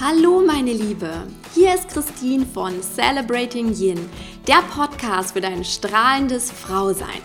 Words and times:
Hallo 0.00 0.44
meine 0.46 0.72
Liebe, 0.72 1.10
hier 1.56 1.74
ist 1.74 1.88
Christine 1.88 2.46
von 2.46 2.72
Celebrating 2.80 3.74
Yin, 3.74 3.98
der 4.46 4.62
Podcast 4.72 5.32
für 5.32 5.40
dein 5.40 5.64
strahlendes 5.64 6.52
Frausein. 6.52 7.20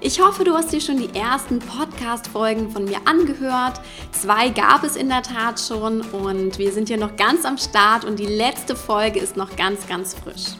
Ich 0.00 0.20
hoffe, 0.20 0.42
du 0.42 0.54
hast 0.54 0.72
dir 0.72 0.80
schon 0.80 0.96
die 0.96 1.16
ersten 1.16 1.60
Podcast-Folgen 1.60 2.72
von 2.72 2.84
mir 2.86 2.98
angehört. 3.04 3.80
Zwei 4.10 4.48
gab 4.48 4.82
es 4.82 4.96
in 4.96 5.08
der 5.08 5.22
Tat 5.22 5.60
schon 5.60 6.00
und 6.00 6.58
wir 6.58 6.72
sind 6.72 6.88
hier 6.88 6.96
noch 6.96 7.14
ganz 7.14 7.44
am 7.44 7.58
Start 7.58 8.04
und 8.04 8.18
die 8.18 8.26
letzte 8.26 8.74
Folge 8.74 9.20
ist 9.20 9.36
noch 9.36 9.54
ganz, 9.54 9.86
ganz 9.86 10.14
frisch. 10.14 10.56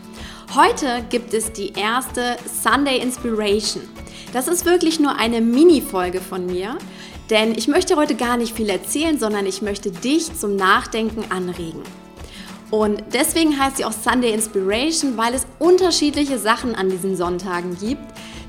Heute 0.55 1.05
gibt 1.11 1.35
es 1.35 1.53
die 1.53 1.73
erste 1.73 2.37
Sunday 2.62 3.01
Inspiration. 3.01 3.82
Das 4.32 4.46
ist 4.46 4.66
wirklich 4.66 5.01
nur 5.01 5.16
eine 5.16 5.41
Mini-Folge 5.41 6.21
von 6.21 6.46
mir, 6.46 6.79
denn 7.31 7.55
ich 7.57 7.69
möchte 7.69 7.97
heute 7.97 8.14
gar 8.14 8.37
nicht 8.37 8.55
viel 8.55 8.69
erzählen, 8.69 9.19
sondern 9.19 9.46
ich 9.46 9.63
möchte 9.63 9.91
dich 9.91 10.35
zum 10.35 10.57
Nachdenken 10.57 11.31
anregen. 11.31 11.82
Und 12.71 13.03
deswegen 13.13 13.59
heißt 13.59 13.77
sie 13.77 13.85
auch 13.85 13.93
Sunday 13.93 14.32
Inspiration, 14.32 15.17
weil 15.17 15.35
es 15.35 15.46
unterschiedliche 15.59 16.39
Sachen 16.39 16.75
an 16.75 16.91
diesen 16.91 17.17
Sonntagen 17.17 17.79
gibt. 17.79 18.03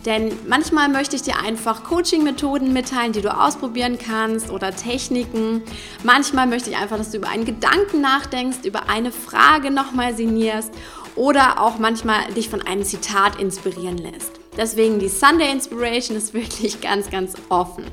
Denn 0.05 0.31
manchmal 0.47 0.87
möchte 0.89 1.15
ich 1.15 1.23
dir 1.23 1.39
einfach 1.39 1.83
Coaching-Methoden 1.83 2.73
mitteilen, 2.73 3.11
die 3.11 3.21
du 3.21 3.35
ausprobieren 3.35 3.97
kannst 3.97 4.51
oder 4.51 4.75
Techniken. 4.75 5.63
Manchmal 6.03 6.45
möchte 6.47 6.69
ich 6.69 6.77
einfach, 6.77 6.97
dass 6.97 7.11
du 7.11 7.17
über 7.17 7.29
einen 7.29 7.45
Gedanken 7.45 8.01
nachdenkst, 8.01 8.59
über 8.65 8.87
eine 8.87 9.11
Frage 9.11 9.71
nochmal 9.71 10.15
signierst 10.15 10.71
oder 11.15 11.61
auch 11.61 11.79
manchmal 11.79 12.31
dich 12.33 12.49
von 12.49 12.61
einem 12.61 12.83
Zitat 12.83 13.39
inspirieren 13.39 13.97
lässt. 13.97 14.31
Deswegen 14.57 14.99
die 14.99 15.09
Sunday 15.09 15.51
Inspiration 15.51 16.17
ist 16.17 16.33
wirklich 16.35 16.81
ganz, 16.81 17.09
ganz 17.09 17.33
offen. 17.49 17.85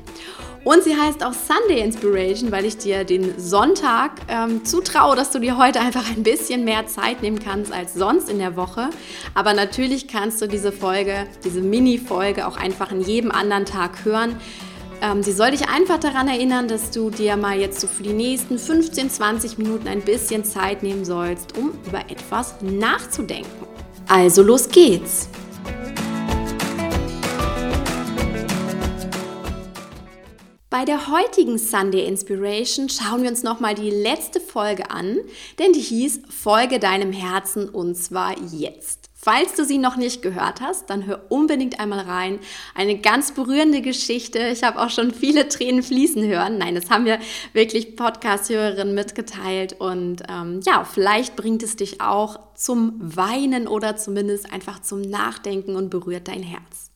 Und 0.63 0.83
sie 0.83 0.95
heißt 0.95 1.25
auch 1.25 1.33
Sunday 1.33 1.81
Inspiration, 1.81 2.51
weil 2.51 2.65
ich 2.65 2.77
dir 2.77 3.03
den 3.03 3.37
Sonntag 3.37 4.11
ähm, 4.29 4.63
zutraue, 4.63 5.15
dass 5.15 5.31
du 5.31 5.39
dir 5.39 5.57
heute 5.57 5.81
einfach 5.81 6.09
ein 6.09 6.23
bisschen 6.23 6.63
mehr 6.63 6.87
Zeit 6.87 7.21
nehmen 7.21 7.39
kannst 7.39 7.73
als 7.73 7.93
sonst 7.93 8.29
in 8.29 8.39
der 8.39 8.55
Woche. 8.55 8.89
Aber 9.33 9.53
natürlich 9.53 10.07
kannst 10.07 10.41
du 10.41 10.47
diese 10.47 10.71
Folge, 10.71 11.27
diese 11.43 11.61
Mini-Folge 11.61 12.47
auch 12.47 12.55
einfach 12.55 12.91
in 12.91 13.01
jedem 13.01 13.31
anderen 13.31 13.65
Tag 13.65 14.05
hören. 14.05 14.37
Ähm, 15.01 15.21
sie 15.21 15.33
soll 15.33 15.51
dich 15.51 15.67
einfach 15.67 15.99
daran 15.99 16.29
erinnern, 16.29 16.69
dass 16.69 16.91
du 16.91 17.09
dir 17.09 17.35
mal 17.35 17.59
jetzt 17.59 17.81
so 17.81 17.87
für 17.87 18.03
die 18.03 18.13
nächsten 18.13 18.57
15, 18.57 19.09
20 19.09 19.57
Minuten 19.57 19.89
ein 19.89 20.01
bisschen 20.01 20.45
Zeit 20.45 20.81
nehmen 20.81 21.03
sollst, 21.03 21.57
um 21.57 21.73
über 21.85 21.99
etwas 22.09 22.55
nachzudenken. 22.61 23.67
Also 24.07 24.41
los 24.43 24.69
geht's! 24.69 25.27
Bei 30.73 30.85
der 30.85 31.07
heutigen 31.07 31.59
Sunday 31.59 32.03
Inspiration 32.07 32.89
schauen 32.89 33.21
wir 33.21 33.29
uns 33.29 33.43
nochmal 33.43 33.75
die 33.75 33.91
letzte 33.91 34.39
Folge 34.39 34.89
an, 34.89 35.19
denn 35.59 35.71
die 35.71 35.79
hieß 35.79 36.21
Folge 36.29 36.79
deinem 36.79 37.11
Herzen 37.11 37.69
und 37.69 37.93
zwar 37.93 38.35
jetzt. 38.51 39.11
Falls 39.13 39.53
du 39.53 39.65
sie 39.65 39.77
noch 39.77 39.97
nicht 39.97 40.23
gehört 40.23 40.61
hast, 40.61 40.89
dann 40.89 41.05
hör 41.05 41.27
unbedingt 41.29 41.79
einmal 41.79 41.99
rein. 41.99 42.39
Eine 42.73 42.97
ganz 42.97 43.33
berührende 43.33 43.81
Geschichte. 43.81 44.47
Ich 44.47 44.63
habe 44.63 44.81
auch 44.81 44.89
schon 44.89 45.13
viele 45.13 45.47
Tränen 45.47 45.83
fließen 45.83 46.25
hören. 46.25 46.57
Nein, 46.57 46.73
das 46.73 46.89
haben 46.89 47.05
wir 47.05 47.19
wirklich 47.53 47.95
Podcast-Hörerinnen 47.95 48.95
mitgeteilt. 48.95 49.75
Und 49.79 50.23
ähm, 50.27 50.61
ja, 50.65 50.85
vielleicht 50.85 51.35
bringt 51.35 51.61
es 51.61 51.75
dich 51.75 52.01
auch 52.01 52.39
zum 52.55 52.95
Weinen 52.99 53.67
oder 53.67 53.95
zumindest 53.95 54.51
einfach 54.51 54.81
zum 54.81 55.01
Nachdenken 55.01 55.75
und 55.75 55.91
berührt 55.91 56.27
dein 56.27 56.41
Herz. 56.41 56.89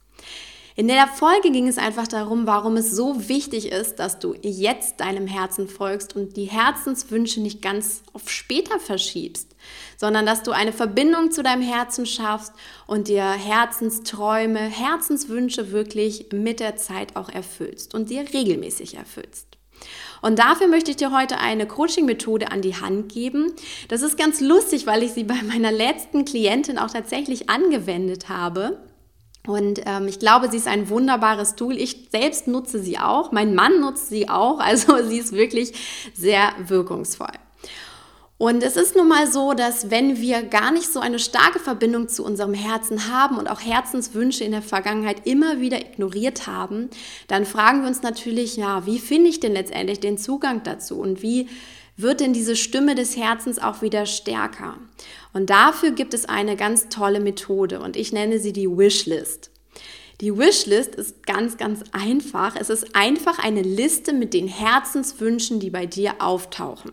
In 0.80 0.88
der 0.88 1.08
Folge 1.08 1.50
ging 1.50 1.68
es 1.68 1.80
einfach 1.80 2.08
darum, 2.08 2.46
warum 2.46 2.78
es 2.78 2.92
so 2.92 3.28
wichtig 3.28 3.72
ist, 3.72 3.96
dass 3.96 4.20
du 4.20 4.36
jetzt 4.44 5.00
deinem 5.00 5.26
Herzen 5.26 5.68
folgst 5.68 6.16
und 6.16 6.38
die 6.38 6.46
Herzenswünsche 6.46 7.42
nicht 7.42 7.64
ganz 7.64 8.04
auf 8.14 8.30
später 8.30 8.80
verschiebst, 8.80 9.56
sondern 9.98 10.28
dass 10.28 10.44
du 10.44 10.52
eine 10.52 10.72
Verbindung 10.72 11.32
zu 11.32 11.42
deinem 11.42 11.64
Herzen 11.64 12.06
schaffst 12.06 12.54
und 12.86 13.08
dir 13.08 13.24
Herzensträume, 13.24 14.60
Herzenswünsche 14.60 15.72
wirklich 15.72 16.28
mit 16.32 16.60
der 16.60 16.76
Zeit 16.76 17.16
auch 17.16 17.30
erfüllst 17.30 17.96
und 17.96 18.12
dir 18.12 18.32
regelmäßig 18.32 18.98
erfüllst. 18.98 19.58
Und 20.22 20.38
dafür 20.38 20.68
möchte 20.68 20.92
ich 20.92 20.98
dir 20.98 21.12
heute 21.12 21.40
eine 21.40 21.66
Coaching-Methode 21.66 22.52
an 22.52 22.62
die 22.62 22.76
Hand 22.76 23.12
geben. 23.12 23.52
Das 23.88 24.04
ist 24.04 24.16
ganz 24.16 24.42
lustig, 24.42 24.86
weil 24.86 25.02
ich 25.02 25.14
sie 25.14 25.24
bei 25.24 25.42
meiner 25.42 25.72
letzten 25.72 26.24
Klientin 26.24 26.78
auch 26.78 26.92
tatsächlich 26.92 27.50
angewendet 27.50 28.30
habe. 28.30 28.78
Und 29.48 29.82
ähm, 29.86 30.08
ich 30.08 30.20
glaube, 30.20 30.50
sie 30.52 30.58
ist 30.58 30.68
ein 30.68 30.90
wunderbares 30.90 31.56
Tool. 31.56 31.78
Ich 31.78 32.10
selbst 32.12 32.48
nutze 32.48 32.80
sie 32.80 33.00
auch. 33.00 33.32
Mein 33.32 33.56
Mann 33.56 33.80
nutzt 33.80 34.10
sie 34.10 34.30
auch. 34.30 34.60
Also 34.68 35.02
sie 35.08 35.18
ist 35.18 35.32
wirklich 35.32 35.74
sehr 36.14 36.52
wirkungsvoll. 36.60 37.32
Und 38.38 38.62
es 38.62 38.76
ist 38.76 38.96
nun 38.96 39.08
mal 39.08 39.32
so, 39.32 39.54
dass 39.54 39.90
wenn 39.90 40.18
wir 40.18 40.44
gar 40.44 40.72
nicht 40.72 40.92
so 40.92 41.00
eine 41.00 41.20
starke 41.20 41.58
Verbindung 41.58 42.10
zu 42.10 42.24
unserem 42.24 42.54
Herzen 42.54 43.12
haben 43.12 43.38
und 43.38 43.48
auch 43.48 43.62
Herzenswünsche 43.62 44.44
in 44.44 44.52
der 44.52 44.62
Vergangenheit 44.62 45.26
immer 45.26 45.60
wieder 45.60 45.80
ignoriert 45.80 46.48
haben, 46.48 46.90
dann 47.28 47.46
fragen 47.46 47.82
wir 47.82 47.88
uns 47.88 48.04
natürlich, 48.04 48.58
ja, 48.58 48.86
wie 48.86 49.00
finde 49.00 49.30
ich 49.30 49.40
denn 49.40 49.54
letztendlich 49.54 50.02
den 50.02 50.18
Zugang 50.18 50.62
dazu 50.64 51.00
und 51.00 51.24
wie 51.24 51.48
wird 51.98 52.22
denn 52.22 52.32
diese 52.32 52.56
Stimme 52.56 52.96
des 52.96 53.18
Herzens 53.18 53.60
auch 53.60 53.82
wieder 53.82 54.06
stärker? 54.06 54.78
Und 55.34 55.50
dafür 55.50 55.92
gibt 55.92 56.14
es 56.14 56.26
eine 56.26 56.56
ganz 56.56 56.90
tolle 56.90 57.20
Methode 57.20 57.82
und 57.82 57.98
ich 57.98 58.14
nenne 58.14 58.40
sie 58.40 58.54
die 58.54 58.70
Wishlist. 58.70 59.52
Die 60.22 60.36
Wishlist 60.36 60.96
ist 60.96 61.26
ganz, 61.28 61.58
ganz 61.58 61.82
einfach. 61.92 62.56
Es 62.56 62.70
ist 62.70 62.96
einfach 62.96 63.38
eine 63.40 63.62
Liste 63.62 64.14
mit 64.14 64.34
den 64.34 64.48
Herzenswünschen, 64.48 65.60
die 65.60 65.70
bei 65.70 65.86
dir 65.86 66.16
auftauchen. 66.20 66.92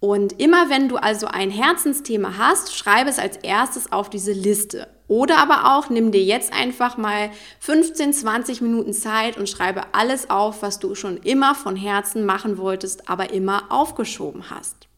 Und 0.00 0.38
immer 0.40 0.68
wenn 0.68 0.88
du 0.88 0.96
also 0.96 1.26
ein 1.26 1.50
Herzensthema 1.50 2.36
hast, 2.36 2.74
schreibe 2.74 3.08
es 3.08 3.18
als 3.18 3.38
erstes 3.38 3.90
auf 3.90 4.10
diese 4.10 4.32
Liste. 4.32 4.88
Oder 5.08 5.38
aber 5.38 5.76
auch 5.76 5.88
nimm 5.88 6.10
dir 6.10 6.22
jetzt 6.22 6.52
einfach 6.52 6.96
mal 6.96 7.30
15, 7.60 8.12
20 8.12 8.60
Minuten 8.60 8.92
Zeit 8.92 9.36
und 9.36 9.48
schreibe 9.48 9.94
alles 9.94 10.30
auf, 10.30 10.62
was 10.62 10.78
du 10.78 10.94
schon 10.94 11.16
immer 11.18 11.54
von 11.54 11.76
Herzen 11.76 12.26
machen 12.26 12.58
wolltest, 12.58 13.08
aber 13.08 13.30
immer 13.30 13.70
aufgeschoben 13.70 14.50
hast. 14.50 14.88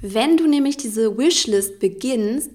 Wenn 0.00 0.36
du 0.36 0.46
nämlich 0.46 0.76
diese 0.76 1.16
Wishlist 1.16 1.78
beginnst, 1.78 2.50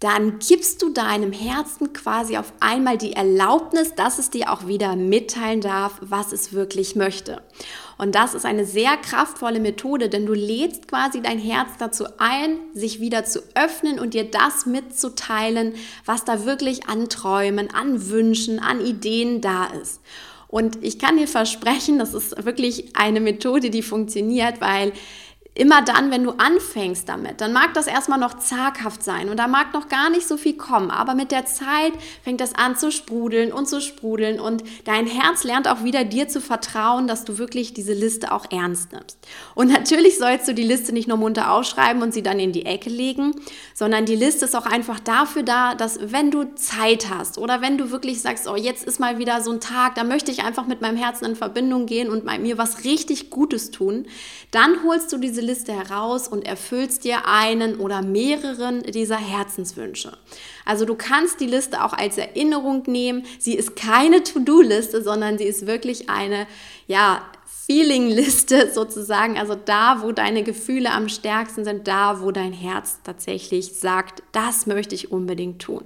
dann 0.00 0.38
gibst 0.38 0.80
du 0.82 0.90
deinem 0.90 1.32
Herzen 1.32 1.92
quasi 1.92 2.36
auf 2.36 2.52
einmal 2.60 2.98
die 2.98 3.14
Erlaubnis, 3.14 3.94
dass 3.96 4.18
es 4.18 4.30
dir 4.30 4.52
auch 4.52 4.68
wieder 4.68 4.94
mitteilen 4.94 5.60
darf, 5.60 5.98
was 6.00 6.30
es 6.30 6.52
wirklich 6.52 6.94
möchte. 6.94 7.42
Und 7.96 8.14
das 8.14 8.34
ist 8.34 8.44
eine 8.44 8.64
sehr 8.64 8.96
kraftvolle 8.96 9.58
Methode, 9.58 10.08
denn 10.08 10.24
du 10.24 10.34
lädst 10.34 10.86
quasi 10.86 11.20
dein 11.20 11.40
Herz 11.40 11.70
dazu 11.80 12.04
ein, 12.18 12.58
sich 12.74 13.00
wieder 13.00 13.24
zu 13.24 13.40
öffnen 13.56 13.98
und 13.98 14.14
dir 14.14 14.24
das 14.24 14.66
mitzuteilen, 14.66 15.74
was 16.04 16.24
da 16.24 16.44
wirklich 16.44 16.88
an 16.88 17.08
Träumen, 17.08 17.74
an 17.74 18.08
Wünschen, 18.08 18.60
an 18.60 18.80
Ideen 18.80 19.40
da 19.40 19.66
ist. 19.66 20.00
Und 20.46 20.82
ich 20.82 20.98
kann 21.00 21.18
dir 21.18 21.28
versprechen, 21.28 21.98
das 21.98 22.14
ist 22.14 22.44
wirklich 22.44 22.96
eine 22.96 23.20
Methode, 23.20 23.68
die 23.68 23.82
funktioniert, 23.82 24.60
weil 24.60 24.92
immer 25.58 25.82
dann, 25.82 26.12
wenn 26.12 26.22
du 26.22 26.30
anfängst 26.38 27.08
damit, 27.08 27.40
dann 27.40 27.52
mag 27.52 27.74
das 27.74 27.88
erstmal 27.88 28.18
noch 28.18 28.38
zaghaft 28.38 29.02
sein 29.02 29.28
und 29.28 29.38
da 29.38 29.48
mag 29.48 29.74
noch 29.74 29.88
gar 29.88 30.08
nicht 30.08 30.26
so 30.26 30.36
viel 30.36 30.56
kommen, 30.56 30.90
aber 30.90 31.14
mit 31.14 31.32
der 31.32 31.46
Zeit 31.46 31.92
fängt 32.22 32.40
das 32.40 32.54
an 32.54 32.76
zu 32.76 32.92
sprudeln 32.92 33.52
und 33.52 33.68
zu 33.68 33.80
sprudeln 33.80 34.38
und 34.38 34.62
dein 34.84 35.06
Herz 35.06 35.42
lernt 35.42 35.66
auch 35.66 35.82
wieder 35.82 36.04
dir 36.04 36.28
zu 36.28 36.40
vertrauen, 36.40 37.08
dass 37.08 37.24
du 37.24 37.38
wirklich 37.38 37.74
diese 37.74 37.92
Liste 37.92 38.30
auch 38.30 38.46
ernst 38.52 38.92
nimmst. 38.92 39.18
Und 39.56 39.68
natürlich 39.68 40.16
sollst 40.18 40.46
du 40.46 40.54
die 40.54 40.62
Liste 40.62 40.92
nicht 40.92 41.08
nur 41.08 41.16
munter 41.16 41.52
ausschreiben 41.52 42.02
und 42.02 42.14
sie 42.14 42.22
dann 42.22 42.38
in 42.38 42.52
die 42.52 42.64
Ecke 42.64 42.88
legen, 42.88 43.34
sondern 43.74 44.04
die 44.04 44.14
Liste 44.14 44.44
ist 44.44 44.54
auch 44.54 44.66
einfach 44.66 45.00
dafür 45.00 45.42
da, 45.42 45.74
dass 45.74 45.98
wenn 46.12 46.30
du 46.30 46.54
Zeit 46.54 47.10
hast 47.10 47.36
oder 47.36 47.60
wenn 47.60 47.76
du 47.76 47.90
wirklich 47.90 48.22
sagst, 48.22 48.46
oh, 48.46 48.54
jetzt 48.54 48.84
ist 48.84 49.00
mal 49.00 49.18
wieder 49.18 49.42
so 49.42 49.50
ein 49.50 49.60
Tag, 49.60 49.96
da 49.96 50.04
möchte 50.04 50.30
ich 50.30 50.44
einfach 50.44 50.68
mit 50.68 50.80
meinem 50.82 50.96
Herzen 50.96 51.24
in 51.24 51.34
Verbindung 51.34 51.86
gehen 51.86 52.10
und 52.10 52.24
mir 52.24 52.58
was 52.58 52.84
richtig 52.84 53.30
Gutes 53.30 53.72
tun, 53.72 54.06
dann 54.52 54.84
holst 54.84 55.12
du 55.12 55.18
diese 55.18 55.47
Liste 55.48 55.72
heraus 55.72 56.28
und 56.28 56.46
erfüllst 56.46 57.04
dir 57.04 57.26
einen 57.26 57.76
oder 57.76 58.02
mehreren 58.02 58.82
dieser 58.82 59.16
Herzenswünsche. 59.16 60.16
Also 60.64 60.84
du 60.84 60.94
kannst 60.94 61.40
die 61.40 61.46
Liste 61.46 61.82
auch 61.82 61.92
als 61.92 62.18
Erinnerung 62.18 62.84
nehmen. 62.86 63.26
Sie 63.38 63.54
ist 63.54 63.74
keine 63.74 64.22
To-Do-Liste, 64.22 65.02
sondern 65.02 65.38
sie 65.38 65.44
ist 65.44 65.66
wirklich 65.66 66.08
eine, 66.08 66.46
ja, 66.86 67.22
Feeling-Liste 67.66 68.70
sozusagen, 68.74 69.38
also 69.38 69.54
da, 69.54 70.02
wo 70.02 70.12
deine 70.12 70.42
Gefühle 70.42 70.90
am 70.90 71.08
stärksten 71.08 71.64
sind, 71.64 71.86
da, 71.86 72.22
wo 72.22 72.30
dein 72.30 72.52
Herz 72.52 73.00
tatsächlich 73.04 73.74
sagt, 73.74 74.22
das 74.32 74.66
möchte 74.66 74.94
ich 74.94 75.12
unbedingt 75.12 75.60
tun. 75.60 75.84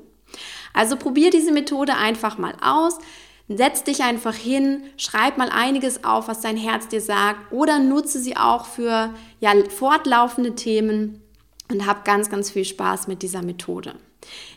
Also 0.72 0.96
probier 0.96 1.30
diese 1.30 1.52
Methode 1.52 1.96
einfach 1.96 2.38
mal 2.38 2.54
aus. 2.62 2.98
Setz 3.48 3.84
dich 3.84 4.02
einfach 4.02 4.34
hin, 4.34 4.84
schreib 4.96 5.36
mal 5.36 5.50
einiges 5.50 6.04
auf, 6.04 6.28
was 6.28 6.40
dein 6.40 6.56
Herz 6.56 6.88
dir 6.88 7.00
sagt 7.00 7.52
oder 7.52 7.78
nutze 7.78 8.18
sie 8.18 8.36
auch 8.36 8.66
für 8.66 9.12
ja, 9.40 9.52
fortlaufende 9.68 10.54
Themen 10.54 11.20
und 11.70 11.86
hab 11.86 12.04
ganz, 12.04 12.30
ganz 12.30 12.50
viel 12.50 12.64
Spaß 12.64 13.08
mit 13.08 13.22
dieser 13.22 13.42
Methode. 13.42 13.94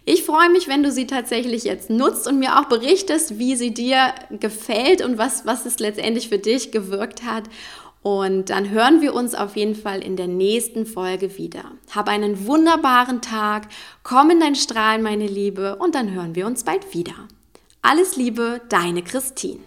Ich 0.06 0.24
freue 0.24 0.50
mich, 0.50 0.68
wenn 0.68 0.84
du 0.84 0.92
sie 0.92 1.08
tatsächlich 1.08 1.64
jetzt 1.64 1.90
nutzt 1.90 2.28
und 2.28 2.40
mir 2.40 2.60
auch 2.60 2.66
berichtest, 2.66 3.40
wie 3.40 3.56
sie 3.56 3.74
dir 3.74 4.14
gefällt 4.30 5.04
und 5.04 5.18
was, 5.18 5.46
was 5.46 5.66
es 5.66 5.80
letztendlich 5.80 6.30
für 6.30 6.38
dich 6.38 6.72
gewirkt 6.72 7.24
hat. 7.24 7.46
Und 8.04 8.52
dann 8.52 8.70
hören 8.70 9.02
wir 9.02 9.16
uns 9.16 9.34
auf 9.34 9.56
jeden 9.56 9.74
Fall 9.74 10.04
in 10.04 10.16
der 10.16 10.28
nächsten 10.28 10.86
Folge 10.86 11.40
wieder. 11.40 11.72
Hab 11.90 12.08
einen 12.08 12.46
wunderbaren 12.46 13.22
Tag, 13.22 13.68
komm 14.04 14.30
in 14.30 14.40
dein 14.40 14.54
Strahlen, 14.54 15.02
meine 15.02 15.26
Liebe, 15.26 15.78
und 15.78 15.96
dann 15.96 16.12
hören 16.12 16.36
wir 16.36 16.46
uns 16.46 16.64
bald 16.64 16.94
wieder. 16.94 17.16
Alles 17.88 18.16
Liebe, 18.16 18.62
deine 18.68 19.04
Christine. 19.04 19.60